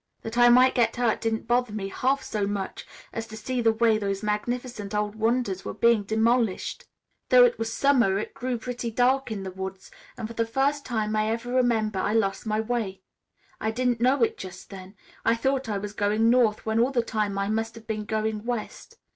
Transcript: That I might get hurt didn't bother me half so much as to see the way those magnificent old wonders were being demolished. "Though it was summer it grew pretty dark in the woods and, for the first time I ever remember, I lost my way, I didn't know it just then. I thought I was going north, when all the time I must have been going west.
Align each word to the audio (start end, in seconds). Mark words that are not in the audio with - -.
That 0.23 0.35
I 0.35 0.49
might 0.49 0.73
get 0.73 0.95
hurt 0.95 1.21
didn't 1.21 1.47
bother 1.47 1.71
me 1.71 1.89
half 1.89 2.23
so 2.23 2.47
much 2.47 2.87
as 3.13 3.27
to 3.27 3.37
see 3.37 3.61
the 3.61 3.71
way 3.71 3.99
those 3.99 4.23
magnificent 4.23 4.95
old 4.95 5.13
wonders 5.15 5.63
were 5.63 5.75
being 5.75 6.01
demolished. 6.01 6.85
"Though 7.29 7.45
it 7.45 7.59
was 7.59 7.71
summer 7.71 8.17
it 8.17 8.33
grew 8.33 8.57
pretty 8.57 8.89
dark 8.89 9.29
in 9.31 9.43
the 9.43 9.51
woods 9.51 9.91
and, 10.17 10.27
for 10.27 10.33
the 10.33 10.43
first 10.47 10.85
time 10.87 11.15
I 11.15 11.29
ever 11.29 11.53
remember, 11.53 11.99
I 11.99 12.13
lost 12.13 12.47
my 12.47 12.59
way, 12.59 13.03
I 13.59 13.69
didn't 13.69 14.01
know 14.01 14.23
it 14.23 14.39
just 14.39 14.71
then. 14.71 14.95
I 15.23 15.35
thought 15.35 15.69
I 15.69 15.77
was 15.77 15.93
going 15.93 16.31
north, 16.31 16.65
when 16.65 16.79
all 16.79 16.89
the 16.89 17.03
time 17.03 17.37
I 17.37 17.47
must 17.49 17.75
have 17.75 17.85
been 17.85 18.05
going 18.05 18.43
west. 18.43 18.97